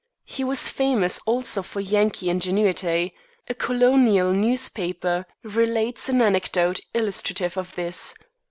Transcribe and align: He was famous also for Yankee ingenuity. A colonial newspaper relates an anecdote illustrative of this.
He 0.25 0.43
was 0.43 0.67
famous 0.67 1.19
also 1.27 1.61
for 1.61 1.79
Yankee 1.79 2.31
ingenuity. 2.31 3.13
A 3.47 3.53
colonial 3.53 4.31
newspaper 4.33 5.27
relates 5.43 6.09
an 6.09 6.23
anecdote 6.23 6.79
illustrative 6.95 7.55
of 7.55 7.75
this. 7.75 8.15